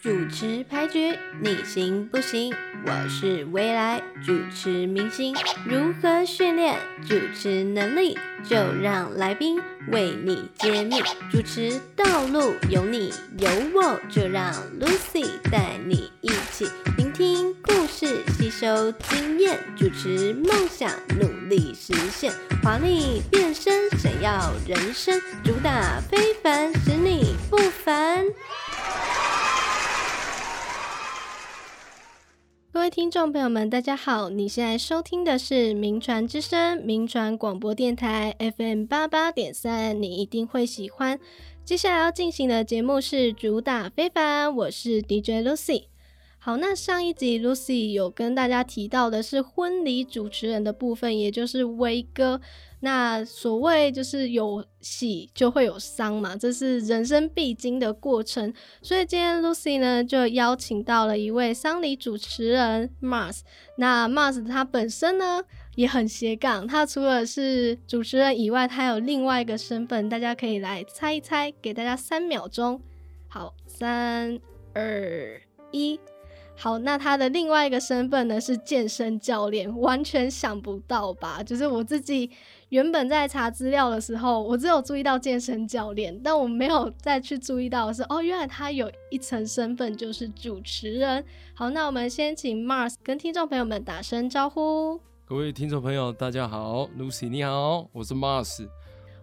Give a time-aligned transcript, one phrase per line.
[0.00, 2.54] 主持牌局，你行不行？
[2.86, 5.34] 我是未来主持明星，
[5.66, 6.76] 如何训练
[7.06, 8.16] 主持能力？
[8.48, 11.02] 就让来宾为你揭秘。
[11.32, 19.58] 主持道路有你有我，就让 Lucy 带你一起聆听故事，吸收经验。
[19.76, 20.88] 主持梦想
[21.18, 28.24] 努力实现，华丽变身，闪耀人生，主打非凡，使你不凡。
[32.70, 34.28] 各位听众朋友们，大家好！
[34.28, 41.18] 你现在收听的是名传之声，名传广播电台 FM 八八点三，你一定会喜欢。
[41.64, 45.84] 接下来要进行的节目是主打非凡，我是 DJ Lucy。
[46.40, 52.40] 好，那上一集 Lucy 有跟大家提到的是婚礼主持人的部分，也就是威哥。
[52.80, 58.54] 那所谓就是有喜就会有丧嘛，这是人生必经的过程。
[58.80, 63.40] 所以今天 Lucy 呢就邀请到了一位丧礼主持人 Mars。
[63.76, 65.42] 那 Mars 他本身呢
[65.74, 72.80] 也很斜杠，他除了是主持人以外，他有另外一个身份，大家可以来猜一猜，给大家三秒钟。
[73.26, 74.38] 好，三
[74.72, 75.98] 二一。
[76.60, 81.40] 好，那他的另外一个身份呢是健身教练，完全想不到吧？
[81.40, 82.28] 就是我自己
[82.70, 91.24] 原本在查资料的时候，我只有注意到健身教练，但我没有再去注意到的是，哦，原来他有一层身份就是主持人。
[91.54, 95.00] 好，那我们先请 Mars 跟听众朋友们打声招呼。
[95.24, 98.68] 各位听众朋友，大家好，Lucy 你好，我是 Mars。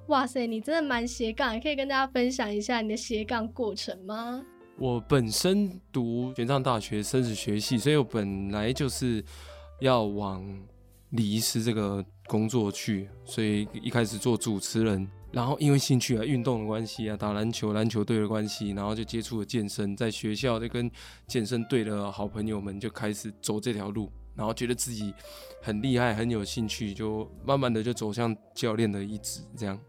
[0.08, 4.42] 哇塞，你真的蛮斜杠，可以跟大家分享一下你的斜杠过程吗？
[4.78, 9.24] 我本身读玄奘大学生死学系，所以我本来就是
[9.80, 10.46] 要往
[11.12, 20.92] 礼仪师这个工作去，所以一开始做主持人，然后因为兴趣啊、运动的关系啊、打篮球、篮球队的关系，然后就接触了健身，在学校就跟
[21.26, 25.14] 健身队的好朋友们就开始走这条路，然后觉得自己
[25.62, 29.80] 很厉害、很有兴趣，就慢慢的就走向教练的一职这样。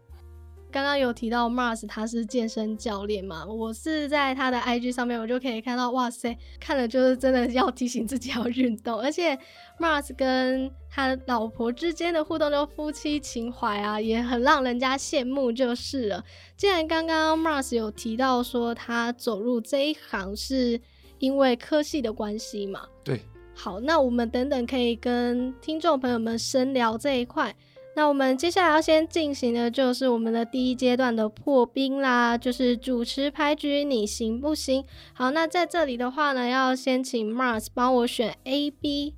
[0.69, 3.45] 刚刚有提到 Mars，他是健身教练嘛？
[3.45, 8.99] 我是在他的 IG 上面，我就可以看到，哇塞，看了就是真的要提醒自己要运动。
[8.99, 9.37] 而且
[9.79, 16.23] Mars 跟他老婆之间的互动，就夫妻情怀啊，也很让人家羡慕，就是了。
[16.57, 20.79] 既然刚刚 Mars 有提到说他走入这一行是
[21.19, 22.85] 因为科系的关系嘛？
[23.03, 23.21] 对。
[23.55, 27.55] 好，那我们等等可以跟听众朋友们深聊这一块。
[27.97, 34.85] 那我们接下来要先进行的就是我们的第一阶段的破冰啦，就是主持牌局，你行不行？
[35.13, 39.15] 好，那在这里的话呢，要先请 Mars 帮我选 A、B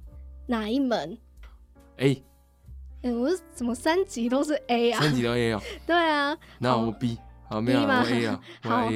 [0.47, 1.18] 哪一门
[1.97, 2.23] ？A。
[3.03, 5.01] 嗯，我怎么三级都是 A 啊？
[5.01, 5.62] 三级都 A 啊？
[5.85, 6.38] 对啊。
[6.59, 7.18] 那我 B，
[7.50, 8.01] 好，没有吗？
[8.01, 8.41] 我 A 啊。
[8.62, 8.89] 好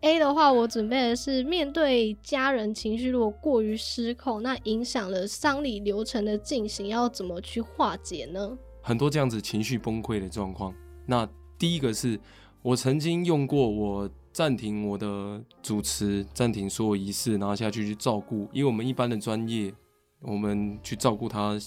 [0.00, 8.56] ，A 的话，我准备的是面对家人情绪如果过于失控，那影响了丧礼流程的进行，要怎么去化解呢？
[8.86, 10.72] 很多这样子情绪崩溃的状况。
[11.06, 12.16] 那第一个是
[12.62, 18.48] 我曾经用过，我暂停我的主持，暂停所有仪式，然后下去去照顾。
[18.52, 19.74] 因为我们一般的专业，
[20.20, 21.58] 我们去照顾他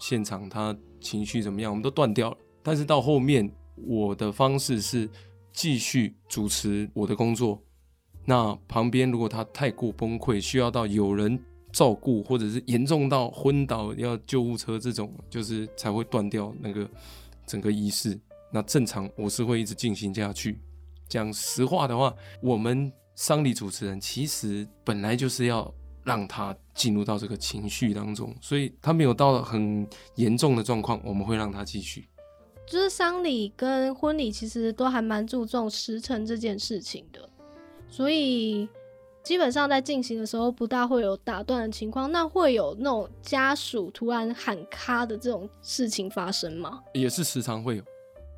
[0.00, 2.36] 现场，他情绪怎么样，我们都断掉了。
[2.60, 5.08] 但是到后面，我的方式是
[5.52, 7.62] 继续主持我的工作。
[8.24, 11.40] 那旁边如果他太过崩溃，需要到有人。
[11.74, 16.88] 照顾，或者是严重到昏倒要救护车这种，就是才会断掉那个
[17.44, 18.16] 整个仪式。
[18.52, 20.60] 那正常我是会一直进行下去。
[21.08, 25.74] 讲实话的话，我们丧礼主持人其实本来就是要
[26.04, 29.84] 让他进入到这个情绪当中，所以他没有到很
[30.14, 32.08] 严重的状况，我们会让他继续。
[32.68, 37.28] 就是丧礼跟婚礼其实都还蛮注重时辰这件事情的，
[37.90, 38.68] 所以。
[39.24, 46.82] 基本上在进行的时候不大会有打断的情况，那会有那种家属突然喊卡的这种事情发生吗？
[46.92, 47.84] 也是时常会有，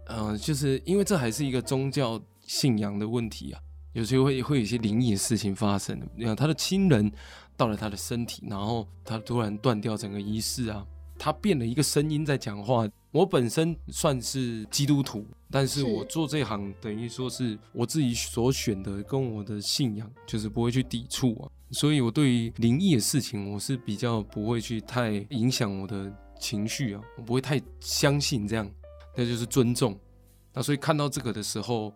[0.06, 3.60] 嗯、就是因为这还是一个宗教信仰的问题啊，
[3.94, 6.00] 有时候会会有一些灵异事情发生。
[6.14, 7.11] 你看他的亲人
[7.56, 10.87] 到了他的身体，然后他突然断掉整个仪式啊，
[11.18, 12.88] 他变了一个声音在讲话。
[13.12, 28.70] 我本身算是基督徒，但是我做这行等于说是我自己所选的，跟我的信仰就是不会去抵触啊，所以我对于灵异的事情，我是比较不会去太影响我的情绪啊，我不会太相信这样，
[29.16, 29.98] 那就是尊重。
[30.52, 31.94] 那所以看到这个的时候，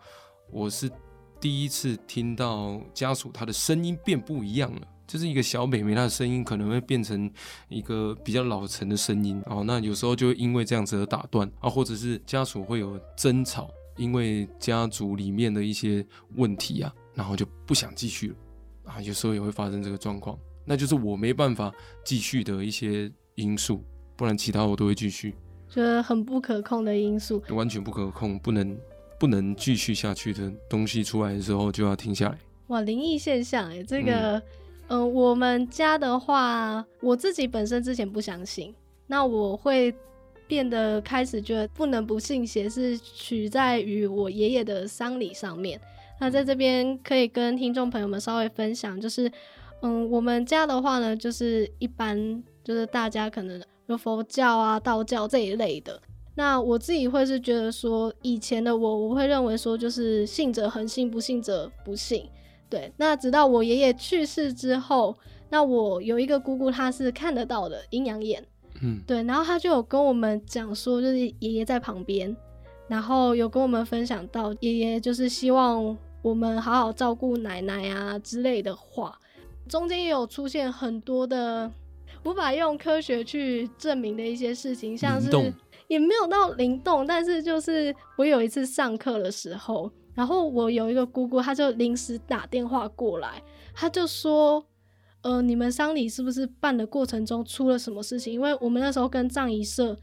[0.50, 0.90] 我是
[1.38, 4.88] 第一次听到家属他的声音变不一样了。
[5.10, 7.28] 就是一个小妹妹，她的声音可能会变成
[7.68, 9.64] 一个比较老成的声音哦。
[9.66, 18.34] 那有时候就会因为这样子而打断啊，或者是家属会有争吵，因为家族里面的一些问题啊，然后就不想继续了
[18.84, 21.72] 啊，有时候也会发生这个状况，那就是我没办法
[22.04, 23.84] 继续的一些因素，
[24.14, 25.34] 不然其他我都会继续。
[25.68, 28.78] 就是很不可控的因素，完全不可控，不能
[29.18, 32.38] 不能继续下去的东西出来的时候就要停下来。
[32.68, 34.40] 哇，灵异现象哎，这个，
[34.90, 38.74] 嗯、我们家的话，我自己本身之前不相信，
[39.06, 39.94] 那我会
[40.46, 45.80] 变得开始觉得不能不信邪，是取在于我爷爷的丧礼上面。
[46.18, 49.30] 那在这边可以跟听众朋友们稍微分享，就是，
[49.82, 53.60] 嗯，我们家的话呢，就是一般就是大家可能。
[53.86, 56.00] 有佛教啊、道教这一类的，
[56.36, 62.24] 那我自己会是觉得说，以前的我，我会认为说，就是信者恒信，不信者不信。
[62.70, 65.14] 对，那直到我爷爷去世之后，
[65.50, 68.42] 那我有一个姑姑，她是看得到的阴阳眼，
[68.80, 72.34] 嗯，对，然后她就有跟我们讲说，就是爷爷在旁边，
[72.88, 79.18] 然后有跟我们分享到，爷爷就是希望我们好好照顾奶奶啊之类的话，
[79.68, 81.70] 中间也有出现很多的。
[82.22, 85.30] 无法用科学去证明的一些事情，像是
[85.88, 93.42] 也没有到灵动，但是就是我有一次上课的时候，然后我有一个姑姑，她就临时打电话过来，
[93.74, 94.64] 她就说
[95.22, 98.32] ：“呃，你们丧礼是不是办的过程中出了什么事情？
[98.32, 99.96] 因为我们那时候跟葬仪社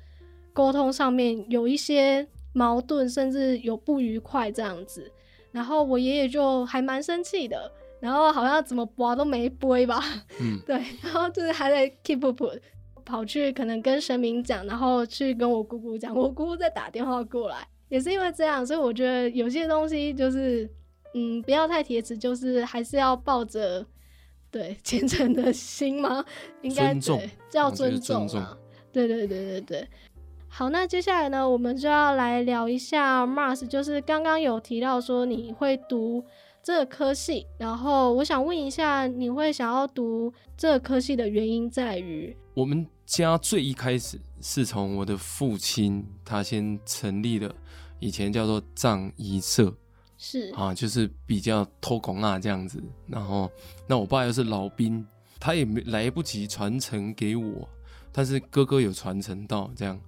[0.53, 5.11] 沟通上面有一些矛盾，甚至有不愉快这样子。”
[5.51, 7.71] 然后我爷爷就还蛮生气的。
[7.99, 9.99] 然后好像怎么播都没播吧，
[10.39, 12.43] 嗯， 对，然后就是还在 keep up，
[13.03, 20.69] 跑去可能跟神明讲，然后去跟我姑姑讲，我姑姑再打电话过来，也是因为这样，所以我觉得有些东西就是，
[21.13, 23.85] 嗯，不要太铁齿，就是还是要抱着
[24.49, 26.23] 对虔诚的心吗？
[26.61, 28.57] 应该对，尊要尊重啊，
[28.91, 29.87] 对对对对对。
[30.47, 36.23] 好，那接下来呢，我们就要来聊一下 Mars，就是刚刚有提到说你会读。
[36.63, 42.35] 这个科系，然后我想问一下，你会想要读这个科系的原因在于？
[42.53, 47.55] 我们家最一开始是从我的父亲，他先成立了
[47.99, 49.73] 以前叫做藏医社，
[50.17, 52.81] 是啊，就是比较偷工啊这样子。
[53.07, 53.49] 然后，
[53.87, 55.05] 那我爸又是老兵，
[55.39, 57.67] 他也没来不及传承给我，
[58.11, 59.99] 但是哥哥有传承到这样。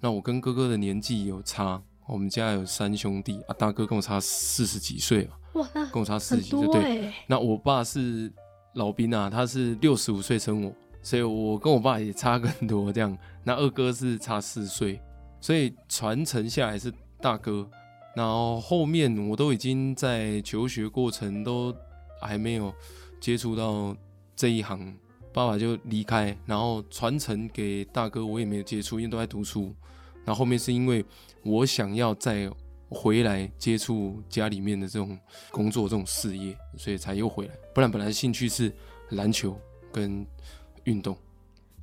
[0.00, 5.38] 那我跟哥哥的年纪有差，我们家有三兄弟啊，大哥跟我差四十几岁了。
[5.54, 7.12] 哇，那跟我差四十几岁，对。
[7.26, 8.32] 那我爸是
[8.74, 10.72] 老兵啊，他是六十五岁生我，
[11.02, 13.16] 所以我跟我爸也差更多这样。
[13.42, 15.00] 那二哥是差四岁，
[15.40, 17.68] 所以传承下来是大哥。
[18.14, 21.74] 然后后面我都已经在求学过程都
[22.20, 22.74] 还没有
[23.20, 23.96] 接触到
[24.34, 24.96] 这一行，
[25.32, 29.74] 爸爸就离开，然后传承给大哥，我也没有接触，因为都在读书。
[30.24, 31.04] 然后后面是因为
[31.42, 32.50] 我想要再。
[32.90, 35.18] 回来接触家里面的这种
[35.50, 37.54] 工作、这种事业，所以才又回来。
[37.74, 38.72] 不然本来兴趣是
[39.10, 39.60] 篮球
[39.92, 40.26] 跟
[40.84, 41.14] 运动，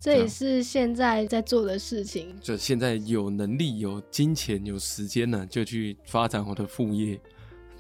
[0.06, 2.40] 这也是现在在做的事情。
[2.40, 7.20] 就现在有能力、有金钱、有时间呢，就去发展我的副业，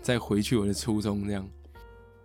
[0.01, 1.23] 再回去我的初衷。
[1.27, 1.47] 这样，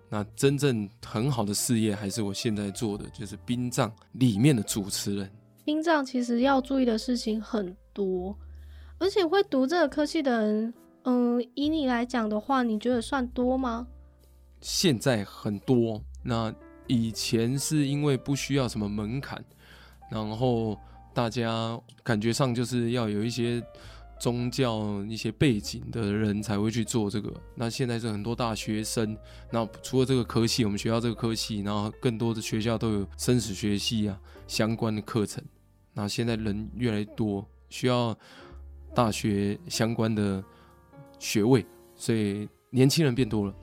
[0.08, 5.30] 那真正很好的事业还是我现在做的，就是殡葬里面的主持人。
[5.66, 8.34] 殡葬其实要注意的事情很多，
[8.96, 10.74] 而且会读这个科系的人。
[11.04, 13.86] 嗯，以你来讲的话，你觉得算多吗？
[14.62, 16.02] 现在很多。
[16.22, 16.54] 那
[16.86, 19.44] 以前是因为不需要什么门槛，
[20.10, 20.78] 然后
[21.14, 23.62] 大家感觉上就是要有一些
[24.20, 27.32] 宗教一些背景的人才会去做这个。
[27.54, 29.16] 那现在是很多大学生，
[29.50, 35.42] 那除了这个科系，我们学校这个科系，然后更多的学校都有生死学系啊相关的课程。
[35.94, 38.16] 那现在人越来越多，需要
[38.94, 40.42] 大学相关的。
[41.22, 43.54] 学位，所以年轻人变多了。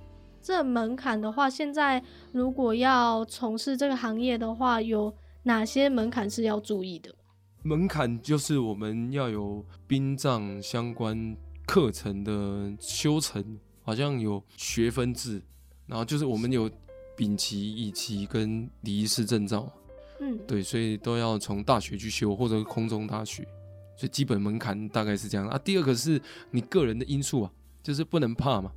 [0.43, 1.99] 这门槛的话，现在
[2.31, 5.11] 如果要从事这个行业的话，有
[5.47, 7.15] 哪些门槛是要注意的？
[7.63, 11.35] 门槛就是我们要有殡葬相关
[11.65, 15.41] 课程的修成，好像有学分制，
[15.85, 16.69] 然后就是我们有
[17.15, 19.71] 丙级、乙级跟礼仪师证照。
[20.19, 23.47] 嗯，对，所以都要从大学去修，或者空中大学。
[23.95, 25.57] 所以基本门槛大概是这样啊。
[25.57, 27.51] 第二个是你个人的因素啊，
[27.81, 28.69] 就是不能怕嘛。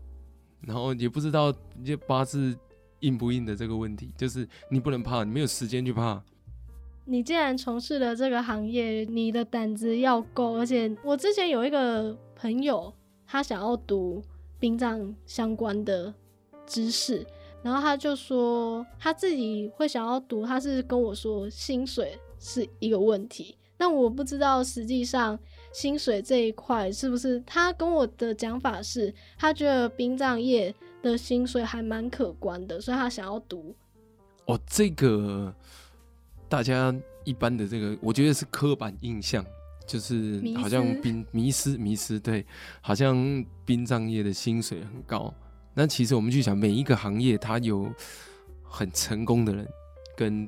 [0.60, 1.52] 然后也不知道
[1.84, 2.56] 这八字
[3.00, 6.22] 硬不硬的这个问题，就是你不能怕，你没有时间去怕。
[7.04, 10.56] 你既然从事了这个行业，你的胆子要够。
[10.56, 12.92] 而且我之前有一个朋友，
[13.26, 14.22] 他想要读
[14.58, 16.12] 殡葬相关的
[16.66, 17.26] 知识，
[17.62, 23.56] 然后他就说他自己会想要读，他是跟我说薪水是一个问题。
[23.76, 25.38] 但我不知道实际上
[25.72, 33.74] 薪水这一块是不是，他跟我的讲法是，他觉得殡葬业的薪水还蛮可观的，所以他想要读
[34.44, 35.54] 哦，这个
[36.50, 36.92] 大家
[37.22, 39.42] 一般的这个，我觉得是刻板印象，
[39.86, 42.44] 就是好像殡迷失迷失，对，
[42.80, 45.32] 好像殡葬业的薪水很高。
[45.74, 47.88] 那其实我们去想，每一个行业它有
[48.64, 49.68] 很成功的人，
[50.16, 50.42] 跟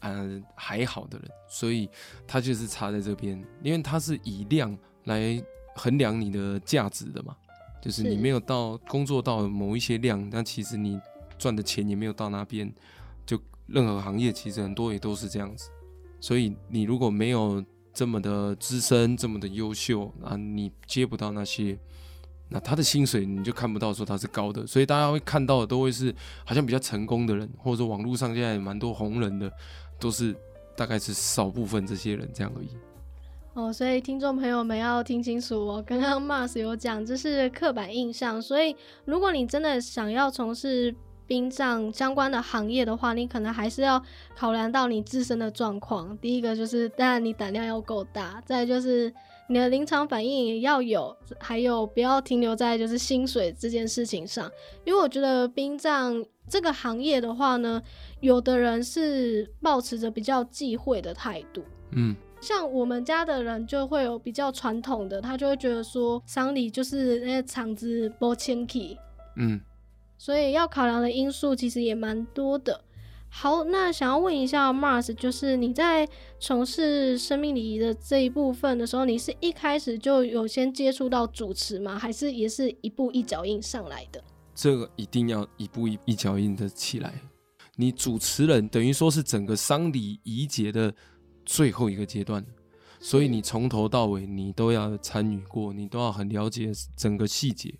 [0.00, 1.86] 嗯、呃、还好的人，所以
[2.26, 4.74] 它就是差在这边，因为它是以量
[5.04, 5.38] 来
[5.74, 7.36] 衡量你的价值的嘛，
[7.82, 10.98] 就是你没有到工作到某一些量，但其实你
[11.36, 12.72] 赚的钱也没有到那边。
[13.66, 15.68] 任何行业其实很多也都是这样子，
[16.20, 21.78] 所以你如果没有这么的资深，这么的优秀啊，你接不到那些。
[22.48, 29.50] 那他的薪水你就看不到说他是高的，所以大家会看到的都会是好像比较成功的人，或者说网络上现在蛮多红人的，
[29.98, 30.32] 都是
[30.76, 32.68] 大概是少部分这些人这样而已。
[33.54, 40.94] 哦，所以听众朋友们要听清楚哦，刚刚 Mars 有讲这是刻板印象，所以如果你真的想要从事
[41.26, 44.02] 殡葬相关的行业的话，你可能还是要
[44.36, 46.16] 考量到你自身的状况。
[46.18, 49.12] 第一个就是当然你胆量要够大，再就是。
[49.48, 54.50] 你的临场反应也要有，还有不要停留在就是薪水这件事情上，
[54.84, 57.80] 因为我觉得殡葬这个行业的话呢，
[58.18, 68.98] 有的人是抱持着比较忌讳的态度，嗯，像我们家的人就会有比较传统的，他就会觉得说丧礼就是那些场子不清气，
[69.36, 69.60] 嗯，
[70.18, 72.82] 所以要考量的因素其实也蛮多的。
[73.28, 76.08] 好，那想要问一下 Mars，就是你在
[76.38, 81.98] 从事生命礼仪的这一部分的时候，你是一开始就有先接触到主持吗？
[81.98, 84.22] 还是也是一步一脚印上来的？
[84.54, 87.12] 这个一定要一步一一脚印的起来。
[87.74, 90.94] 你主持人等于说是整个丧礼仪节的
[91.44, 92.42] 最后一个阶段，
[93.00, 97.74] 所以你从头到尾你都要参与过，你都要很了解整个细节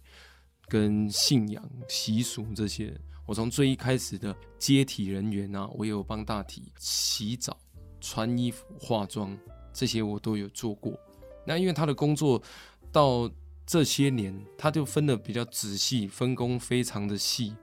[0.68, 2.98] 跟信仰习俗这些。
[3.24, 7.58] 我从最一开始的接体人员啊，我有帮大体洗澡、
[8.00, 9.36] 穿衣服、化妆，
[9.72, 10.92] 这些我都有做过。
[11.44, 12.40] 那因为他的工作
[12.92, 13.28] 到
[13.66, 17.56] 这些年，他就分得比较仔细，分工非常的细，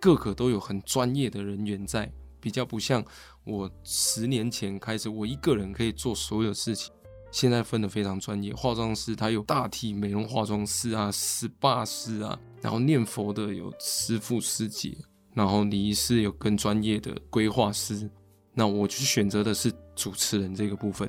[0.00, 3.04] 个个都有很专业的人员在，比较不像
[3.44, 6.90] 我十年前开始，我一个人可以做所有事情。
[7.30, 14.96] 现在分得非常专业，化妆师他有大体美容化妆师啊，SPA 师啊，然后念佛的有师父师姐。
[15.32, 18.10] 然后礼仪师有更专业的规划师，
[18.52, 21.08] 那我去选择的是主持人这个部分。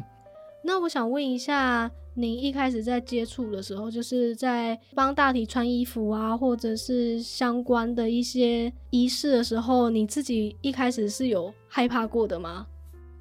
[0.64, 12.68] 那我想问一下，您一开始在接触的时候，就是在帮大体穿衣服啊，或者是相关的一些仪式的时候，你自己一开始是有害怕过的吗？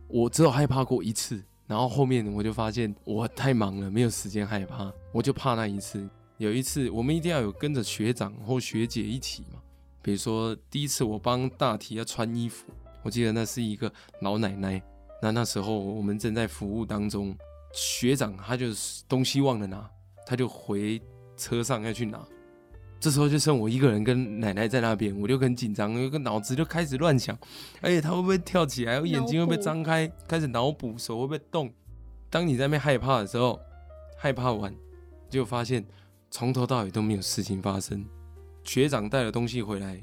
[0.07, 6.07] 我只有害怕过一次，然后后面我就发现我太忙了，没有时间害怕，我就怕那一次。
[6.41, 9.61] 有一次，我们一定要有跟着学长或学姐一起嘛。
[10.01, 12.65] 比如说，第一次我帮大体要穿衣服，
[13.03, 13.93] 我记得那是一个
[14.23, 14.83] 老奶奶。
[15.21, 17.37] 那那时候我们正在服务当中，
[17.75, 18.69] 学长他就
[19.07, 19.87] 东西忘了拿，
[20.27, 20.99] 他就回
[21.37, 22.27] 车上要去拿。
[22.99, 27.39] 这时候就剩我一个人跟奶奶在那边，我就很紧张，有个脑子就开始乱想：
[27.83, 28.99] 哎，他会不会跳起来？
[29.01, 30.11] 眼睛会不会张开？
[30.27, 31.71] 开始脑补，手会不会动？
[32.31, 33.61] 当你在那边害怕的时候，
[34.17, 34.75] 害怕完
[35.29, 35.85] 就发现
[36.31, 38.05] 从头到尾都没有事情发生。
[38.63, 40.01] 学长带了东西回来，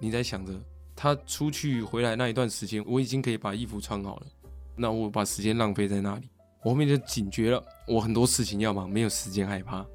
[0.00, 0.52] 你在想着
[0.96, 4.26] 他出去回来那一段时间，我已经可以把衣服穿好了。
[4.74, 6.28] 那我把时间浪费在那里，
[6.62, 7.62] 我后面就警觉了。
[7.86, 9.86] 我很多事情要忙，没有时间害怕。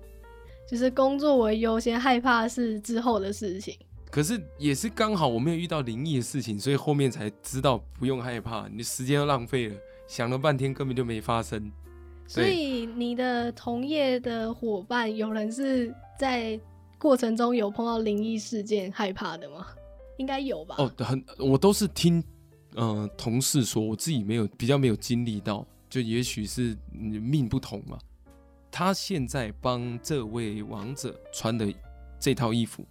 [0.70, 3.78] 就是工作为优先，害怕是之后的事情。
[4.10, 8.68] 可是也是刚好我没有遇到灵异的事情，所以后面才知道不用害怕。
[8.68, 9.76] 你时间都浪费了，
[10.08, 11.70] 想了半天根本就没发生。
[12.28, 16.60] 所以你的同业的伙伴有人是在。
[17.00, 19.68] 过程中有碰到灵异事件害怕的吗？
[20.16, 20.76] 应该有吧。
[20.78, 22.24] 哦，很，我都是听，
[22.76, 28.00] 呃，同事说，我自己没有，比较没有经历到，就也许是命不同嘛。
[28.72, 31.68] 他现在帮这位王者穿的
[32.18, 32.86] 这套衣服，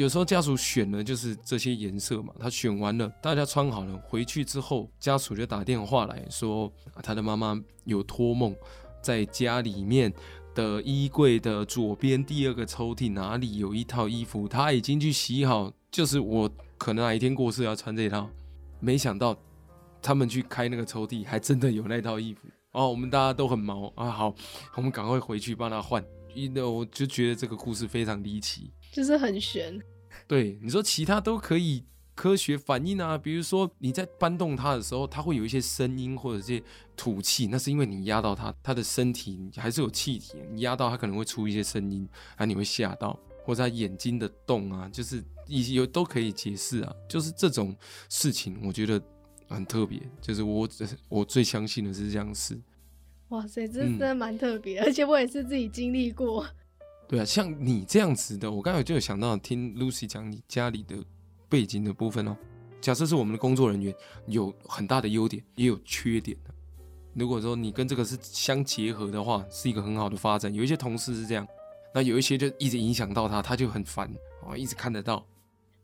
[0.00, 8.56] 有时候家属选了就是这些颜色嘛，他选完了，大家穿好了，回去之后，家属就打电话来说，他的妈妈有托梦
[9.02, 10.12] 在家里面。
[10.52, 18.28] 的衣柜的左边第二个抽屉哪里有一套衣服，他已经去洗好，就是我可能哪一天过世要穿这套。
[18.80, 19.34] 没想到
[20.02, 22.48] 他们去开那个抽屉，还真的有那套衣服。
[22.72, 24.34] 哦，我们大家都很毛啊，好，
[24.74, 26.04] 我们赶快回去帮他换。
[26.34, 29.80] 因为我就觉得这个故事非常离奇，就是很悬。
[30.26, 31.84] 对，你说其他都可以。
[32.12, 36.62] 科学反应啊，比如说你在搬动它的时候，它会有一些声音或者这些
[36.94, 42.06] 吐气，那是因为你压到它，它的身体还是有气体，你压到它可能会出一些声音，
[42.36, 47.74] 啊，你会吓到，或者它眼睛的动啊，就是有都可以解释啊，就是这种
[48.10, 49.02] 事情，我觉得
[49.48, 50.68] 很特别，就是我
[51.08, 52.60] 我最相信的是这样事。
[53.28, 56.46] 哇塞，这真的蛮特别，嗯，而且我也是自己经历过。
[57.10, 60.94] 对啊，像你这样子的，我刚才就有想到听 Lucy 讲你家里的
[61.48, 62.36] 背景的部分哦。
[62.80, 63.92] 假设是我们的工作人员，
[64.26, 66.38] 有很大的优点，也有缺点。
[67.14, 70.54] 如果说你跟这个是相结合的话，是一个很好的发展。
[70.54, 71.44] 有一些同事是这样，
[71.92, 74.08] 那有一些就一直影响到他，他就很烦
[74.46, 75.26] 哦，一直看得到。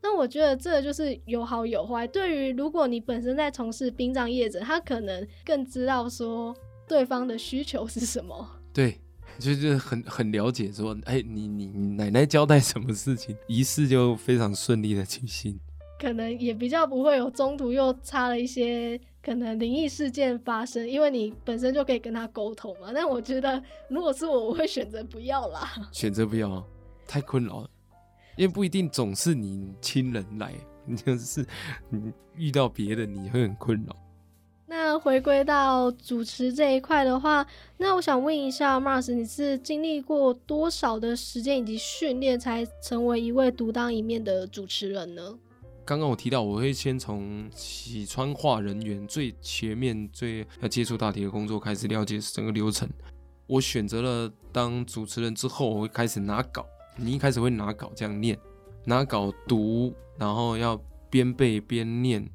[0.01, 2.07] 那我觉得这就是有好有坏。
[2.07, 6.55] 对于如果你本身在从事殡葬业者，他可能更知道说
[6.87, 8.49] 对方的需求是什么。
[8.71, 9.01] 对，
[9.39, 15.59] 就是很很了解说，哎，你你你奶奶交代什么事情，仪式就非常顺利的进行。
[15.99, 22.91] 可能也比较不会有中途又插了一些可能灵异事件发生，因为你本身就可以跟他沟通嘛。
[22.93, 25.67] 但我觉得，如果是我，我会选择不要啦。
[25.91, 26.63] 选择不要，
[27.07, 27.69] 太困扰了，
[28.35, 30.53] 因为不一定总是你亲人来，
[30.85, 31.43] 你就是
[31.89, 33.95] 你遇到别的，你会很困扰。
[34.69, 37.47] 那回归到主持这一块的话，
[37.77, 45.39] 那我想问一下，Mars，你是经历过多少的时间以及训练，才成为一位独当一面的主持人呢？
[45.85, 52.89] 刚刚我提到，我会先从洗穿化人员最前面、最要接触大体的工作开始了解整个流程。
[53.47, 56.65] 我选择了当主持人之后，我会开始拿稿。
[56.97, 58.37] 你一开始会拿稿这样念，
[58.83, 60.77] 拿稿读，然后要
[61.09, 62.29] 边背边念。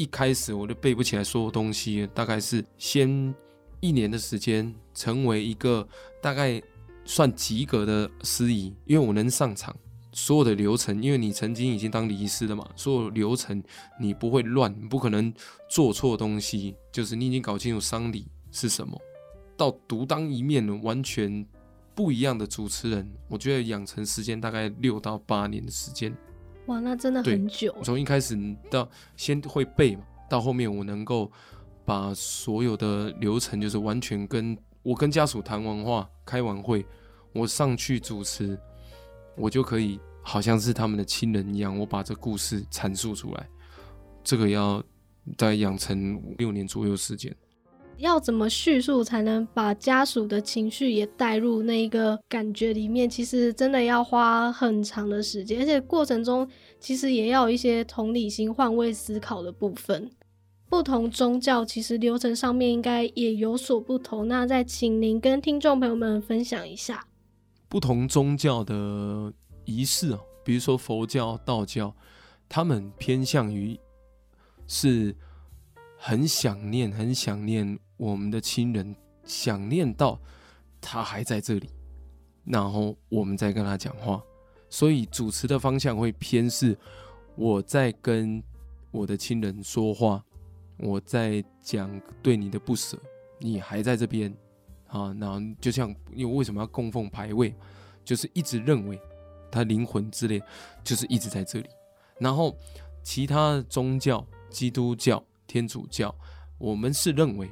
[0.00, 3.34] 一开始我就背不起来所有东西，大概是先
[3.80, 5.86] 一年的时间，成为一个
[6.22, 6.58] 大概
[7.04, 9.76] 算及格的司仪，因为我能上场。
[10.12, 13.62] 所有的流程，因为你曾经已经当礼仪师了嘛，所有流程
[14.00, 15.30] 你不会乱，你不可能
[15.68, 16.74] 做错东西。
[16.90, 18.98] 就是你已经搞清楚丧礼是什么，
[19.54, 21.46] 到独当一面完全
[21.94, 26.16] 不一样的主持人，我觉得养成时间大概六到八年的时间。
[26.70, 27.76] 哇，那真的很久。
[27.82, 28.38] 从一开始
[28.70, 31.30] 到先会背嘛，到后面我能够
[31.84, 36.86] 把所有的流程，就是完全跟我跟家属谈完话、开完会，
[37.32, 38.56] 我上去主持。
[39.36, 43.48] 我就可以好像是他们的亲人一样，我把这故事阐述出来。
[44.22, 44.82] 这个要
[45.38, 47.34] 在养成六年左右时间。
[48.00, 53.08] 要怎么叙述才能把家属的情绪也带入那一个感觉里面？
[53.08, 60.10] 其实真的要花很长的时间，而且过程中其实也要一些同理心、换位思考的部分。
[60.68, 64.28] 不同宗教其实流程上面应该也有所不同。
[64.28, 67.04] 那再请您跟听众朋友们分享一下。
[67.68, 69.32] 不同宗教的
[69.64, 71.94] 仪式啊，比如说佛教、道教，
[72.48, 73.78] 他们偏向于
[74.66, 75.14] 是
[75.96, 80.18] 很想念、很想念我们的亲人，想念到
[80.80, 81.68] 他还在这里，
[82.46, 84.22] 然后我们再跟他讲话。
[84.70, 86.74] 所以主持的方向会偏是
[87.36, 88.42] 我在跟
[88.90, 90.24] 我的亲人说话，
[90.78, 92.98] 我在讲对你的不舍，
[93.38, 94.34] 你还在这边。
[94.86, 97.54] 啊，然后就像因为为什么要供奉牌位，
[98.02, 98.98] 就是一直认为
[99.50, 100.42] 他灵魂之类，
[100.82, 101.68] 就是一直在这里。
[102.18, 102.56] 然后
[103.02, 106.12] 其他宗教，基督教、天主教，
[106.58, 107.48] 我们是认为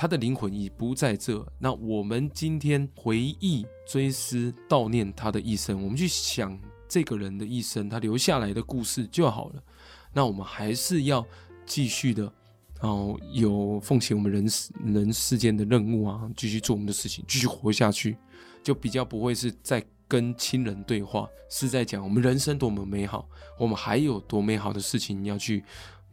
[0.00, 1.46] 他的灵魂已不在这。
[1.58, 6.58] 那我们今天回忆、追思、悼念他的一生，我们去想
[6.88, 9.62] 这个人的一生，他留下来的故事就好了。
[10.10, 11.22] 那我们还是要
[11.66, 12.32] 继续的。
[12.80, 18.16] 然后有奉献我们人世人世间的任务啊，继续做我们的事情，继续活下去，
[18.62, 25.62] 就比较不会是在跟亲人对话，是在讲我们人生多么美好，我们还有多美好的事情要去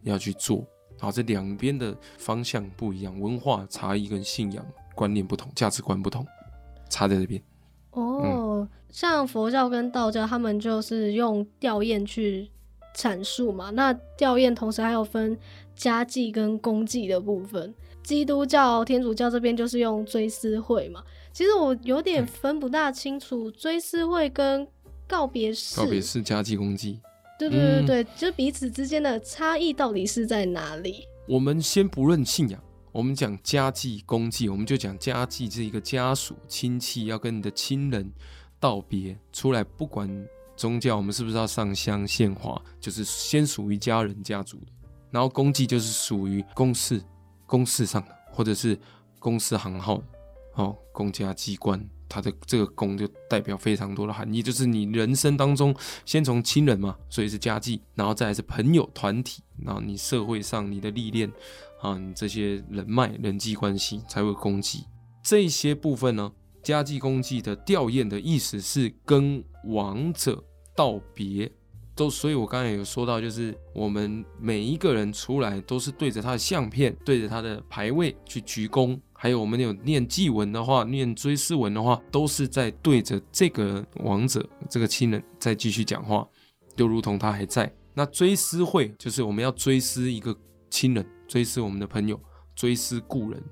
[0.02, 0.62] 要去做。
[0.98, 6.26] 好，这两边的方向不一样，文化差异跟信仰观念不同，价值观不同，
[6.88, 7.40] 差在这边。
[7.92, 12.50] 哦，嗯、像佛教跟道教，他们就是用吊唁去
[12.94, 13.70] 阐述嘛。
[13.70, 15.38] 那吊唁同时还有分。
[15.78, 21.00] 家祭跟公祭的部分，基督教、天主教这边就是用追思会嘛。
[21.32, 24.66] 其实我有点分不大清楚，追思会跟
[25.06, 26.98] 告别式、告别式、家祭、公祭，
[27.38, 31.06] 对对对对，嗯、就彼此之间的差异到底是在哪里？
[31.26, 38.10] 我们先不论信仰，我们讲家祭、公祭，我们就讲家祭这一个家属亲戚要跟你的亲人
[38.58, 40.08] 道别出来，不管
[40.56, 44.72] 宗教，我们是不是要上香献花，就是先属于家人家族的。
[45.10, 47.00] 然后公祭就是属于公事、
[47.46, 48.76] 公事上的，或者是
[49.18, 50.02] 公司行号，
[50.54, 61.30] 哦，公家机关，它的这个宫就代表非常多的含义，就是你人生当中先从亲人嘛，所以是家祭，然后再是朋友团体，然后你社会上你的历练
[61.80, 64.84] 啊，你这些人脉人际关系才会攻击。
[65.22, 70.42] 这些部分呢，家祭公祭的吊唁的意思是跟亡者
[70.74, 71.52] 道别。
[71.98, 86.24] 都，所以我刚才有说到，就是我们每一个人出来都是对着他的相片，对着他的牌位去鞠躬，还有我们有念祭文的话，念追思文的话，都是在对着这个亡者、这个亲人在继续讲话，
[86.76, 87.68] 就如同他还在。
[87.94, 90.32] 那追思会就是我们要追思一个
[90.70, 92.20] 亲人，追思我们的朋友，
[92.54, 93.42] 追思故人。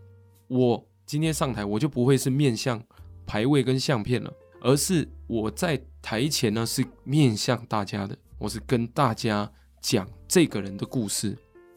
[0.47, 2.81] 我今天上台，我就不会是面向
[3.27, 8.17] 牌位跟相片了，而是我在台前呢是面向大家的。
[8.39, 11.37] 我是跟大家讲这个人的故事，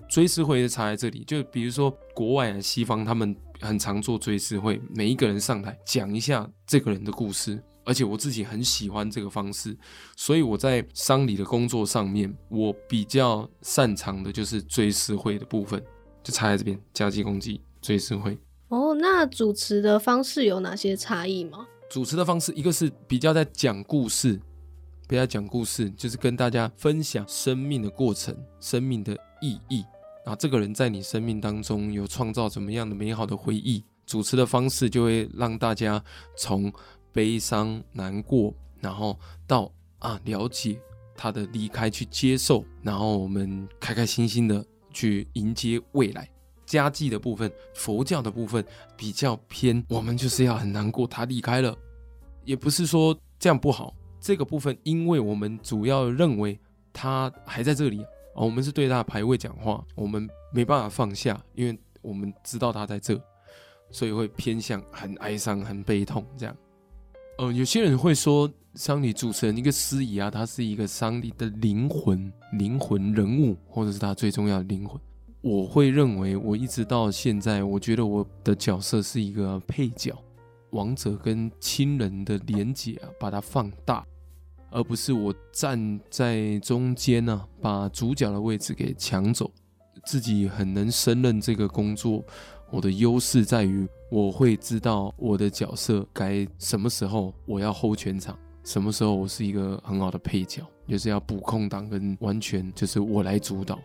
[0.09, 1.23] 追思会是插在这里。
[1.25, 9.77] 就比如说国外啊，西方他们很常做追思会，每一个人上台讲一下这个人的故事，而且我自己很喜欢这个方式，
[10.17, 15.81] 所以我在丧礼的工作上面，我比较擅长的就是追思会的部分，
[16.21, 18.37] 就插在这边，加击攻击追思会。
[18.67, 21.65] 哦，那主持的方式有哪些差异吗？
[21.89, 24.39] 主持的方式，一个是比较在讲故事。
[25.09, 29.83] 不要讲故事，就是跟大家分享生命的过程、生命的意义。
[30.23, 33.83] 啊，这个人在你生命当中有创造怎么样的美好的回忆？
[34.05, 35.99] 主持的方式就会让大家
[36.37, 36.71] 从
[37.11, 40.79] 悲伤、难过，然后到啊了解
[41.15, 46.29] 他的离开，去接受，然后我们开开心心的去迎接未来。
[46.67, 48.63] 家祭的部分，佛教的部分
[48.95, 51.75] 比较偏，我们就是要很难过，他离开了，
[52.45, 53.95] 也不是说这样不好。
[54.19, 56.59] 这个部分，因为我们主要认为
[56.91, 58.03] 他还在这里
[58.35, 63.19] 啊，我们是对他的牌位讲话，我们没办法放下，因为我们知道他在这，
[63.91, 66.55] 所以会偏向很哀伤、很悲痛这样。
[67.37, 74.99] 呃，有些人会说，丧礼主持人一个司仪啊，他是一个丧礼的灵魂、灵魂人物，或者是他最重要的灵魂。
[75.41, 80.13] 我会认为，我一直到现在，我觉得我的角色是一个配角。
[80.71, 84.05] 王者跟亲人的连结啊，把它放大，
[84.71, 89.51] 而不是我站在中间呢、啊，把主角的位置给抢走。
[90.05, 92.23] 自己很能胜任这个工作，
[92.71, 103.77] 我的优势在于我会知道我的角色该什么时候我要 hold 全场，什么时候我是一个很好的配角，就是要补空档跟完全就是我来主导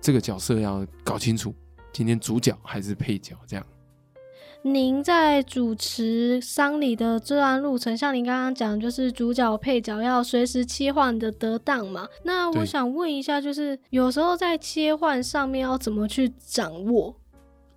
[0.00, 1.54] 这个角色，要搞清楚
[1.92, 3.64] 今天主角还是配角这样。
[4.62, 12.06] 您在主持丧礼的这段路程，像您刚刚讲，就是主角配角要随时切换的得当嘛？
[12.24, 17.16] 那我想问一下，就是有时候在切换上面要怎么去掌握？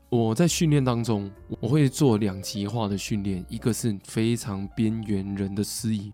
[0.10, 6.12] 我在训练当中，我会做两极化的训练，一个是非常边缘人的司仪，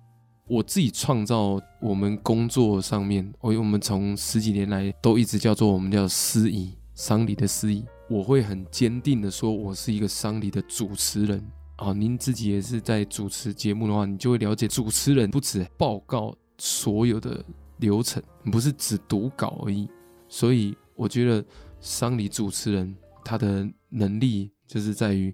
[0.47, 7.83] 我自己创造我们工作上面，我我们从十几年来都一直叫做我们叫司仪，丧礼的司仪。
[8.09, 11.45] 我会很坚定的说，我是一个丧礼的主持人
[11.75, 11.93] 啊。
[11.93, 17.45] 您自己也是在主持节目的话，你就会了解，主持人不止报告所有的
[17.77, 19.87] 流程，不是只读稿而已。
[20.27, 21.45] 所以我觉得
[21.79, 25.33] 丧礼主持人他的能力就是在于，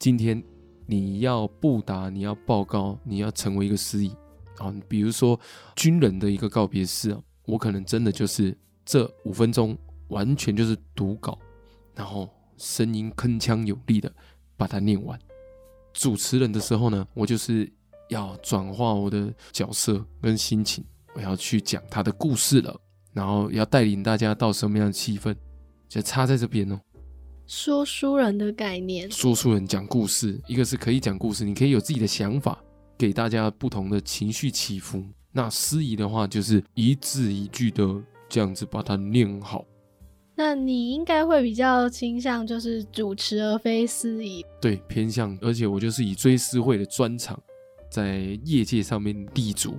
[0.00, 0.42] 今天
[0.84, 4.10] 你要布达，你要报告，你要成为一个司仪
[4.58, 4.74] 啊。
[4.88, 5.38] 比如说
[5.76, 11.38] 军人的一个告别式啊，我可能真的就是这五分钟完全就是读稿。
[11.96, 14.12] 然后声音铿锵有力的
[14.56, 15.18] 把它念完。
[15.92, 17.68] 主持人的时候呢，我就是
[18.10, 22.78] 要转化我的角色跟心情，我要去讲他的故事了，
[23.12, 25.34] 然后要带领大家到什么样的气氛，
[25.88, 26.78] 就插在这边哦。
[27.46, 32.62] 说书人的概念，说书人讲故事，一个是可以讲故事，你可以有自己的想法，
[32.98, 35.02] 给大家不同的情绪起伏。
[35.32, 37.86] 那司仪的话，就是一字一句的
[38.28, 39.64] 这样子把它念好。
[40.38, 47.42] 那你应该会比较倾向就是主持而非司仪，对，偏向，而且我就是以追思会的专场，
[47.90, 49.74] 在业界上面立足。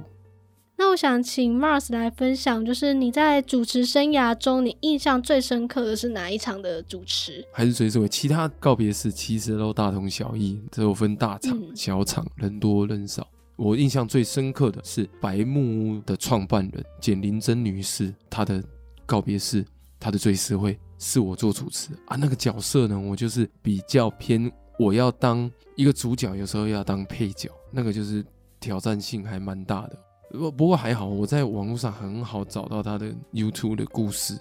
[0.80, 7.46] 那我想请 Mars 来分享，就是你在主持生涯中，你印象最深刻的是哪一场的主持？
[7.52, 8.08] 还是追思会？
[8.08, 13.28] 其他告别式其实都大同小异，只有分大场、嗯、小场，人多人少。
[13.56, 18.64] 我印象最深刻的是白木屋的创办人简玲珍女士，她的
[19.06, 19.66] 告别式。
[20.00, 21.94] 他的追思会是我做主持。
[22.06, 28.26] 啊，那个角色呢，我就是比较偏，我要当一个主角，有时候要当配角，那个就是
[28.60, 29.98] 挑战性还蛮大的。
[30.32, 34.38] 不不过还好，我在网络上很好找到他的 YouTube 的故事，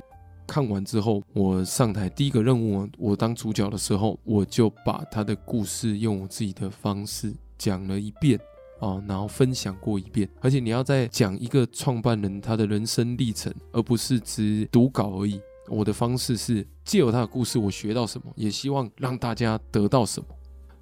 [0.47, 8.39] 看完之后，我上台第一个任务，我当主角的时候，我就把他的故事用我自己的方式讲了一遍。
[8.79, 10.29] 哦，然后分享过一遍。
[10.41, 15.41] 而且你要再讲一个创办人他的人生历程，而不是只读稿而已。
[15.69, 20.27] 我的方式是借由他的故事，我学到什么，也希望让大家得到什么。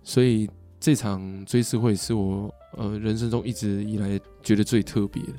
[0.02, 5.32] 所以这场追思会是我呃人生中一直以来觉得最特别的。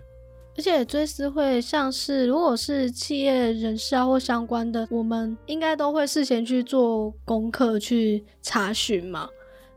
[0.57, 9.29] 而且追思会像是如果是企业人士啊或相关的，我们应该都会事先去做功课去查询嘛。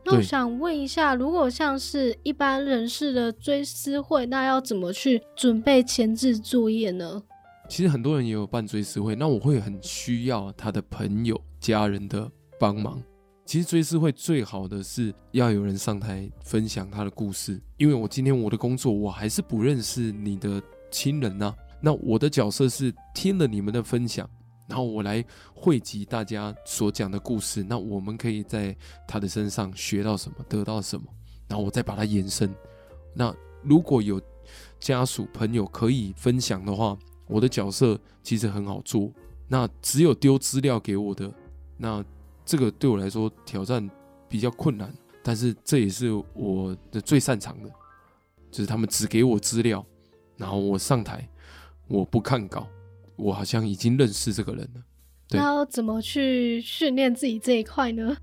[0.05, 7.21] 那我想问一下，如果像是一般人士的追思会，那要怎么去准备前置作业呢？
[7.67, 13.01] 其实很多人也有办追思会，那我会很需要他的朋友、家人的帮忙。
[13.45, 21.53] 其实追思会最好的是要有人上台分享他的故事，因为我今天我的工作，我还是不认识你的亲人呐。
[21.81, 24.29] 那我的角色是听了你们的分享。
[24.69, 28.73] 然后我来汇集大家所讲的故事，那我们可以在
[29.07, 31.05] 他的身上学到什么，得到什么，
[31.47, 32.53] 然后我再把它延伸。
[33.15, 34.21] 那如果有
[34.79, 36.95] 家属朋友可以分享的话，
[37.27, 39.11] 我的角色其实很好做。
[39.47, 41.33] 那只有丢资料给我的，
[41.75, 42.05] 那
[42.45, 43.89] 这个对我来说挑战
[44.29, 47.69] 比较困难，但是这也是我的最擅长的，
[48.51, 49.83] 就是他们只给我资料，
[50.37, 51.27] 然后我上台，
[51.87, 52.67] 我不看稿。
[53.19, 54.81] 我好像已经认识这个人了，
[55.27, 55.39] 对。
[55.39, 58.17] 那要怎么去训练自己这一块呢？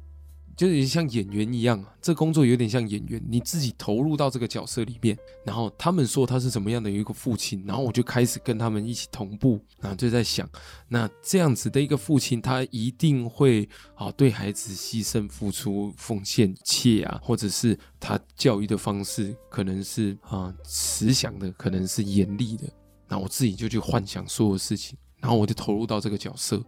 [0.57, 10.49] 就是像演员一样，这工作有点像演员，你自己投入到这个角色里面，然后他们说他是怎么样的一个父亲，然后我就开始跟他们一起同步，然后就在想，
[10.89, 22.65] 那这样子的一个父亲，他一定会啊对孩子牺牲、付出、奉献一切啊，或者是他教育的方式可能是啊慈祥的，可能是严厉的。
[23.09, 26.63] 那我自己就去幻想所有事情，然后我就投入到这个角色，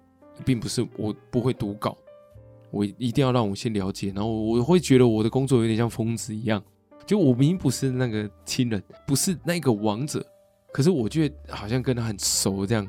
[0.45, 1.97] 并不是我不会读稿，
[2.71, 6.63] 我一定要让我先了解，然后我会觉得我的工作有点像疯子一样，
[7.07, 10.25] 就我明明不是那个亲人，不是那个王者，
[10.73, 12.87] 可是我觉得好像跟他很熟这样，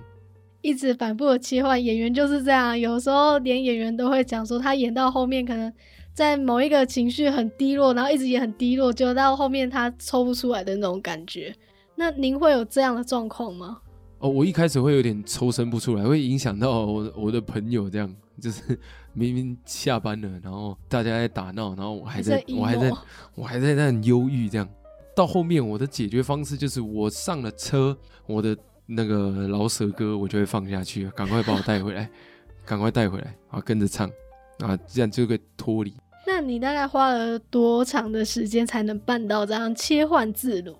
[0.62, 5.74] 一直反复的切换，演员就是这样，有时候连演员都会讲说，他演到后面可能
[6.14, 11.56] 在某一个情绪很低落，然后一直也很低落，就到后面他抽不出来的那种感觉。
[12.00, 13.78] 那您会有这样的状况吗？
[14.20, 18.10] 哦，我一开始会有点抽身不出来，会影响到我我的朋友，这样
[18.40, 18.80] 就是
[19.12, 22.90] 明明下班了，然后大家在打闹，然后我还在，在我还在，
[23.36, 24.66] 我还在那很忧郁，这样
[25.14, 32.10] 到后面我的解决方式就是我上了车，我的那个老舍歌我就会放下去，赶快把我带回来，
[32.64, 34.10] 赶快带回来，啊跟着唱，
[34.60, 35.94] 啊，这样就可以脱离。
[36.26, 40.74] 那你大概花了多长的时间才能办到这样切换自如？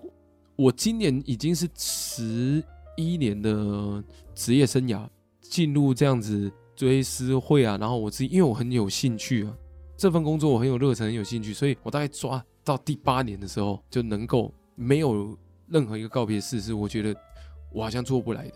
[0.60, 2.62] 我今年已经是十
[2.94, 5.08] 一年的职业生涯，
[5.40, 9.56] 进入这样子追思会啊，然后我自己因为我很有兴趣啊，
[9.96, 15.34] 这份工作我很有热忱，很有兴趣，所以我大概抓到第八年的时候就能够没有
[15.66, 17.16] 任何一个告别式是我觉得
[17.72, 18.54] 我好像做不来的，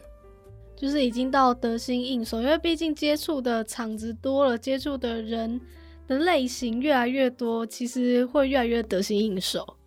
[0.76, 5.58] 就是已经到得心应手，因为毕竟接触的场子多了，接触的人
[6.06, 9.78] 的类型越来越多，其实会越来越得心应手。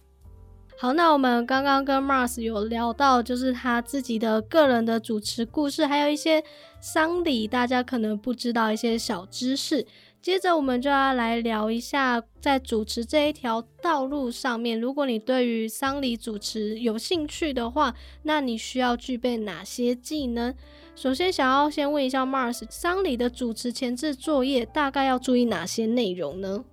[0.80, 6.44] 好，那我们刚刚跟 Mars 有聊到，就是他自己的个人的主持故事，还有一些
[6.80, 9.88] 丧礼大家可能不知道一些小知识。
[10.22, 20.54] 接着我们就要来聊一下，在主持这一条道路上面，如果你对于丧礼主持有兴趣的话，那你需要具备哪些技能？
[20.96, 26.64] 首先，想要先问一下 Mars，丧礼的主持前置作业大概要注意哪些内容呢？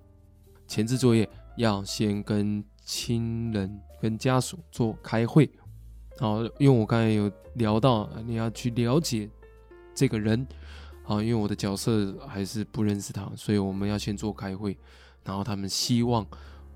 [0.67, 5.49] 前置作业要先跟亲人跟家属做开会，
[6.19, 9.27] 好，因为我刚才有聊到，你要去了解
[9.95, 10.45] 这个人，
[11.01, 14.77] 好，因为我的角色还是不认识他，所以我们要先做开会，
[15.23, 16.23] 然后他们希望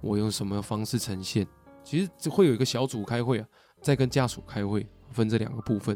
[0.01, 1.45] 我用什么方式呈现，
[1.83, 3.47] 其实会有一个小组开会啊，
[3.79, 5.95] 再跟家属开会，分这两个部分。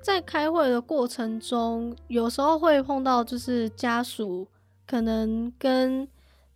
[0.00, 4.48] 在开会的过程中，有时候会碰到就是家属
[4.86, 6.08] 可能跟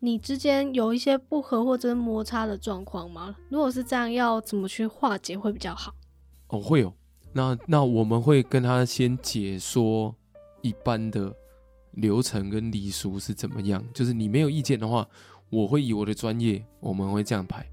[0.02, 3.36] 你之间有一些不合或者摩擦的状况吗？
[3.50, 5.94] 如果是这样，要怎么去化解会比较好？
[6.48, 6.92] 哦，会有。
[7.34, 10.14] 那那我们会跟他先解说
[10.62, 11.32] 一般的
[11.92, 13.84] 流程跟礼俗是怎么样。
[13.92, 15.06] 就是你没有意见的话，
[15.50, 17.64] 我会以我的专业，我们会这样排。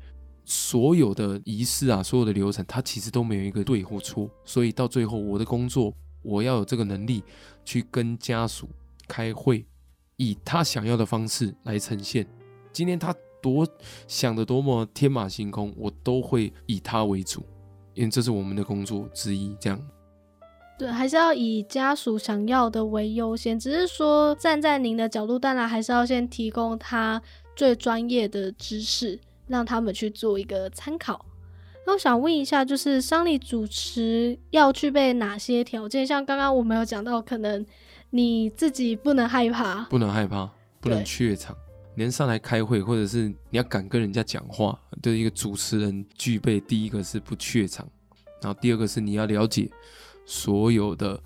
[0.44, 4.30] 所有的仪式啊，所有的流程，它其实都没有一个对或错。
[4.44, 7.24] 所以到最后，我的工作，我要有这个能力
[7.64, 8.70] 去跟家属
[9.08, 9.66] 开会。
[10.18, 12.28] 以他想要的方式来呈现。
[12.74, 13.68] 今天他多
[14.08, 17.44] 想的多么天马行空，我都会以他为主，
[17.94, 19.56] 因为这是我们的工作之一。
[19.60, 19.80] 这样，
[20.78, 23.60] 对，还是要以家属想要的为优先。
[23.60, 27.22] 只是说，站在您的角度，当然还是要先提供他
[27.56, 31.24] 最专业的知识，让他们去做一个参考。
[31.86, 36.06] 那我想问一下，就是丧礼主持要具备哪些条件？
[36.06, 37.64] 像刚刚我们有讲到，可能。
[38.10, 41.56] 你自己不能害怕，不能害怕，不能怯场。
[41.96, 47.90] 连上来开会，或者是你要敢跟人家讲话，对一个主持人具备第一个是不怯场，
[48.42, 49.68] 然后第二个是你要了解
[50.26, 51.20] 所有的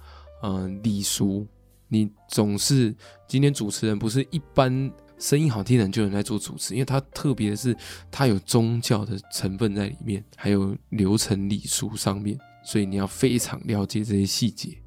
[0.44, 1.46] 嗯礼俗。
[1.89, 2.96] 你总是
[3.28, 4.89] 今天主持人不是一般
[5.20, 7.76] 声音好听的人就能来做主持，因为他特别是
[8.10, 14.81] 他有宗教的成分在里面，还有流程礼俗上面，所以你要非常了解这些细节。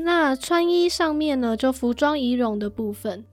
[0.00, 3.24] 那穿衣上面呢，就服装仪容的部分，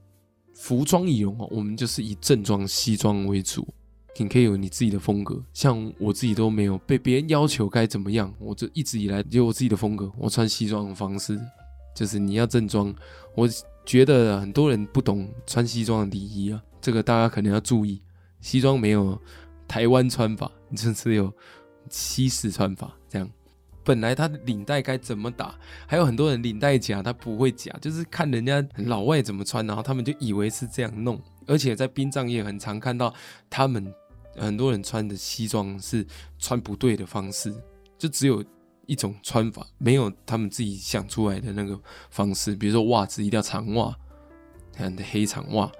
[0.53, 3.67] 服装仪容哦，我们就是以正装西装为主。
[4.17, 10.11] 你可以有你自己的风格，像我自己都没有被别人要求该怎么样，我就一直以来有我自己的风格。
[10.17, 11.39] 我穿西装的方式
[11.93, 12.95] 就是你要正装，
[13.35, 13.47] 我
[13.85, 18.01] 觉得很多人不懂穿西装的礼仪啊，这个大家可能要注意。
[18.39, 19.19] 西装没有
[19.67, 21.31] 台湾穿法，你就是有
[21.89, 22.97] 西式穿法。
[23.09, 23.29] 这样
[23.85, 33.13] 本来他的领带该怎么打，还有很多人领带夹他不会夹，就是看人家老外怎么穿，然后他们就以为是这样弄，而且在殡葬业很常看到
[33.49, 33.93] 他们。
[34.37, 36.05] 很多人穿的西装是
[36.37, 37.55] 穿不对的方式，
[37.97, 38.43] 就只有
[38.85, 42.53] 一种穿法，没有他们自己想出来的那个方式。
[42.53, 43.95] 比如说袜子一定要长袜，
[44.73, 45.71] 看的黑长袜，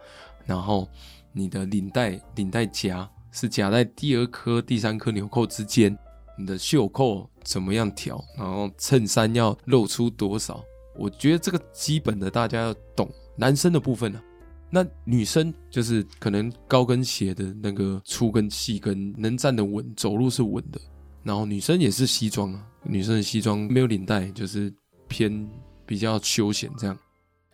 [0.45, 0.87] 然后
[1.33, 5.93] 你的领带领带夹是夹在第二颗、第三颗纽扣之间，
[6.37, 10.61] 你的袖扣怎么样调，然后衬衫要露出多少？
[10.97, 13.09] 我觉得这个基本的大家要懂。
[13.37, 14.23] 男生的部分呢、啊？
[14.71, 20.79] 那女生就是可能高跟鞋的那个粗跟细跟能站得稳，走路是稳的。
[21.23, 24.73] 然后女生也是西装啊，女生的西装没有领带，就是
[25.07, 25.47] 偏
[25.85, 26.97] 比较休闲这样。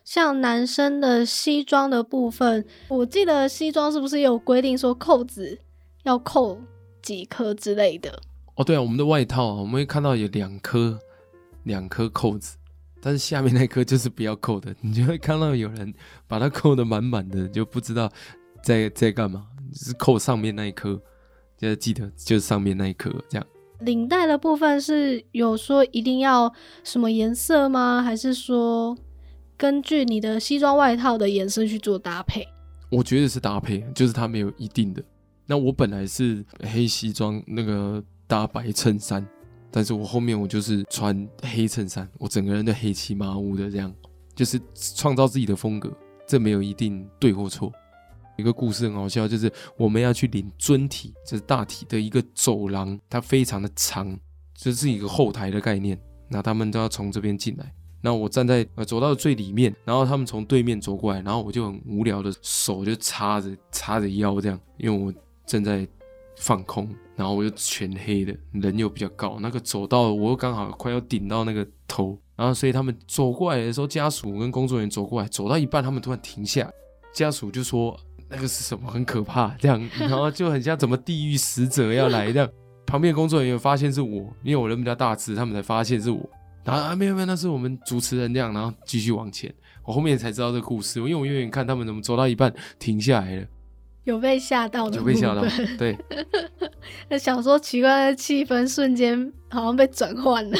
[0.04, 5.58] 像男生的西装的部分，我记得西装是不是有规定说扣子
[6.02, 6.60] 要扣
[7.02, 8.20] 几颗之类的？
[8.54, 10.98] 哦，对啊，我们的外套啊，我们会看到有两颗
[11.64, 12.56] 两颗扣子。
[13.00, 15.92] 但是下面那颗就是不要扣的， 你就会看到有人
[16.28, 18.08] 把它扣的满满的，就不知道
[18.62, 19.46] 在在干嘛。
[19.74, 21.00] 是扣上面那一颗，
[21.56, 23.46] 就记得就是上面那一颗这样。
[23.80, 26.52] 领带的部分是有说一定要
[26.84, 28.02] 什么颜色吗？
[28.02, 28.96] 还是说
[29.56, 32.46] 根据你的西装外套的颜色去做搭配？
[32.90, 35.02] 我觉得是搭配，就是它没有一定的。
[35.46, 39.26] 那我本来是黑西装，那个搭白衬衫。
[39.70, 43.94] 但是我后面我就是穿黑衬衫，我整个人都黑漆麻乌的这样，
[44.34, 44.58] 就是
[44.96, 45.92] 创造自己的风格，
[46.26, 47.70] 这没有一定对或错。
[48.38, 54.18] 一个故事很好笑，就是我们要去领尊体，就是大体的一个走廊，它非常的长，
[54.54, 55.98] 就是一个后台的概念。
[56.28, 65.12] 那他们都要从这边进来，那我站在呃走到最里面，然后他们从对面走过来，然后我就很无聊的手就插着插着腰这样，因为我
[65.46, 65.86] 正在
[66.42, 66.88] 放空。
[67.14, 76.68] 然后我又全黑的，人又比较高，那个走到我又刚好快要顶到那个头，然后所以他们走过来的时候，家属跟工作人员走过来，走到一半，他们突然停下，
[77.12, 77.94] 家属就说
[78.28, 82.48] 那个是什么，很可怕，这样，然后就很像怎么地狱使者要来这样。
[82.86, 86.28] 旁边工作人员发现是我，因为我人比较大只，他们才发现是我，
[86.64, 93.46] 然后啊没有没有，那是我们主持人这样，然后继续往前，我后面才知道这个故事，因为我远远看他们怎么走到一半停下来了。
[94.04, 95.42] 有被吓到的，有被吓到，
[95.78, 95.96] 对。
[97.08, 100.58] 那想说奇怪的气氛瞬间好像被转换了，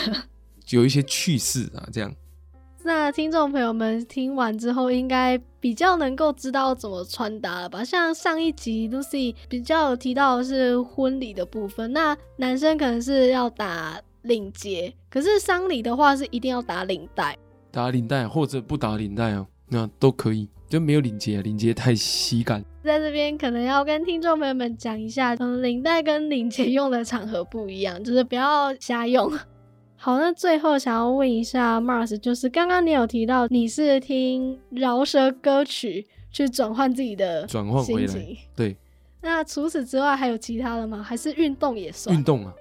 [0.70, 2.14] 有一些趣事啊，这样。
[2.84, 7.84] 那听众朋友们听完之后，应该比较能够知道怎么穿搭了吧？
[7.84, 17.38] 像上一集 Lucy 比较有提到的是婚礼的部分，那男生可能是要打领结，可是丧礼的话是一定要打领带，
[17.70, 20.48] 打领带或者不打领带哦，那都可以。
[20.68, 22.64] 就没有领结，领结太喜感。
[22.84, 29.30] 在这边可能要跟听众朋友们讲一下，嗯，领带跟领结用的场合不一样，就是不要瞎用。
[29.96, 38.76] 好，那最后想要问一下 Mars，就是刚刚你有提到你是听饶舌歌曲去转换自己的转换回来，对。
[39.20, 41.00] 那除此之外还有其他的吗？
[41.00, 42.16] 还是运动也算？
[42.16, 42.52] 运动啊，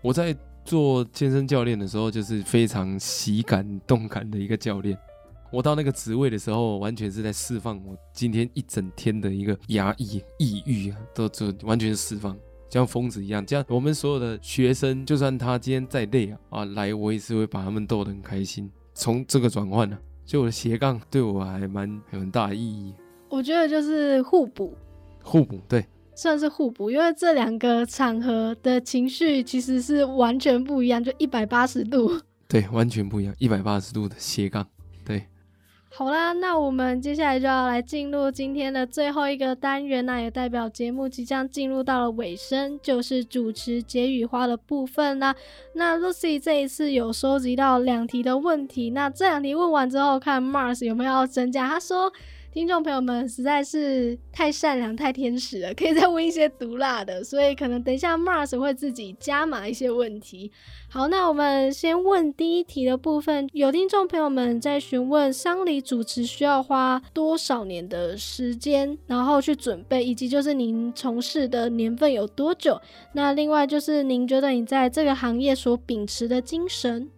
[0.00, 0.34] 我在
[0.64, 4.96] 做健身教练的时候，就是非常喜感动感的一个教练。
[5.50, 12.36] 我到那个职位的时候，完全是在释放我今天一整天的一个压抑、抑郁啊，都就完全是释放，
[12.68, 13.44] 像疯子一样。
[13.44, 18.70] 这样，我们所有的学生，就算他今天再累啊，啊，来我也是会把他们逗得很开心。
[18.94, 22.94] 从这个转换呢，就我的斜杠对我还蛮有很大的意义。
[23.28, 24.74] 我觉得就是互补，
[25.22, 32.20] 互补对，算是互补，因为这两个场合的情绪其实是完全不一样，就一百八十度。
[32.48, 34.75] 对，完全不一样，一百八十度的斜杠，对。
[35.98, 45.34] 好啦，那我们接下来就要来进入今天的最后一个单元，那也代表节目即将进入到了尾声，就是主持解语花的部分啦。
[45.72, 51.66] 那 Lucy 这一次有收集到两题的问题，那这两题问完之后，看 Mars 有没有要增加。
[51.66, 52.12] 他说
[52.56, 60.50] 听众朋友们实在是太善良、太天使了，可以再问一些毒辣的，所以可能等一下 Mars 会自己加码一些问题。
[60.88, 72.80] 好，那我们先问第一题的部分，有听众朋友们在询问丧礼主持需要花多少年的时间，然后去准备，以及就是您从事的年份有多久？
[73.12, 77.10] 那另外就是您觉得你在这个行业所秉持的精神？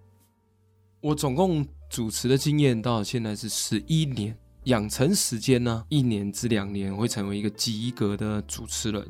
[1.01, 4.37] 我总共主持的经验到现在是十一年。
[4.69, 9.03] 养成时间呢，一年至两年会成为一个及格的主持人，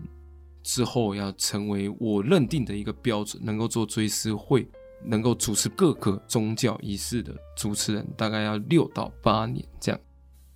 [0.62, 4.68] 之后要成为我认定的一个标准，能够做追思会，
[5.04, 10.00] 能够主持各个宗教仪式的主持人，大概要六到八年这样。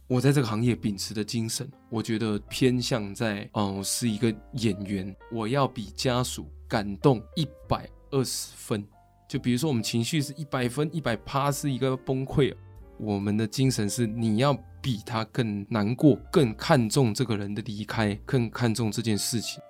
[0.07, 8.87] 我在这个行业秉持的精神，我觉得偏向在，哦，是一个演员，我要比家属感动一百二十分。
[9.29, 12.55] 就比如说我们情绪是一百分，一百趴是一个崩溃，
[13.03, 14.57] 我们的精神是你要。
[14.85, 19.63] 比他更难过，更看重这个人的离开，更看重这件事情，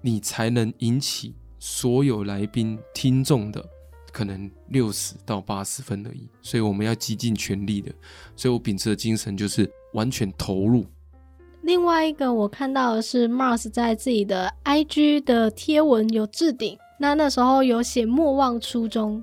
[0.00, 3.62] 你才能引起所有来宾、听众的
[4.10, 6.26] 可能六十到八十分而已。
[6.40, 7.92] 所以我们要极尽全力的。
[8.34, 10.86] 所以我秉持的精神就是完全投入。
[11.60, 19.22] 另外一个我看到的是 Mars 在自己的 IG 的贴文有置顶，那那时候有写莫忘初衷。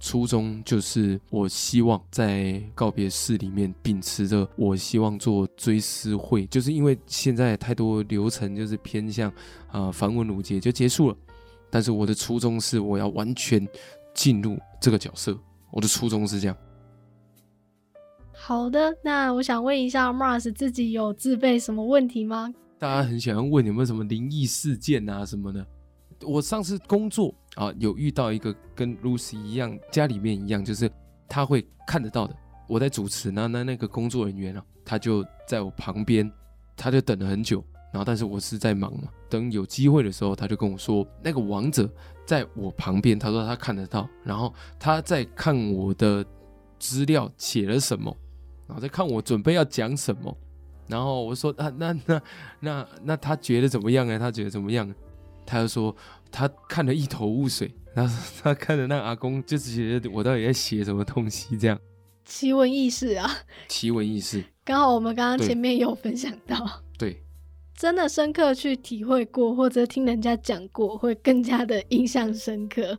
[0.00, 9.30] 初衷就是，我希望在告别式里面秉持着，我希望做追思会，就是因为现在太多流程就是偏向
[9.68, 11.16] 啊繁文缛节就结束了，
[11.70, 13.68] 但是我的初衷是我要完全
[14.14, 15.38] 进入这个角色，
[15.70, 16.56] 我的初衷是这样。
[18.32, 22.50] 好的，那我想问一下，Mars 自己有自备什么问题吗？
[22.78, 25.66] 大家很喜欢问有没有什么灵异事件啊什么的。
[26.22, 30.90] 我上次工作啊，有遇到一个跟 Lucy 一样，家里面一样，就是
[31.28, 32.34] 他会看得到的。
[32.66, 36.32] 我在主持，那那那个工作人员啊，他就在我旁边，
[36.74, 37.62] 他就等了很久。
[37.92, 41.86] 然后，但是我是在忙嘛，等有机会的时候，他就跟我说，那个王者
[42.24, 46.24] 在我旁边，他说他看得到，然后他在看我的
[46.78, 48.16] 资料写了什么，
[48.68, 50.34] 然后在看我准备要讲什么。
[50.86, 52.22] 然后我说，啊，那那
[52.60, 54.18] 那那他觉得怎么样呢？
[54.18, 54.90] 他觉得怎么样？
[55.44, 55.94] 他就说
[56.30, 61.78] 他看得一头雾水，然后他看着那阿公，就是觉得我到底在写什么东西这样。
[62.24, 63.28] 奇闻异事啊！
[63.66, 67.22] 奇闻异事，刚好我们刚刚前面有分享到，对，对
[67.76, 72.96] 真的深刻去体会过，或者听人家讲过，会更加的印象深刻。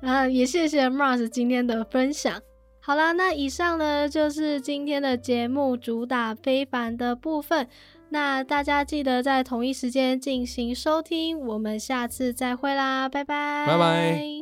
[0.00, 2.40] 那也谢谢 Mars 今天的分享。
[2.80, 7.68] 好啦，那以上呢就是今天的节目主打非凡的部分。
[8.14, 14.34] 那大家记得在同一时间进行收听，我们下次再会啦，拜拜，拜拜。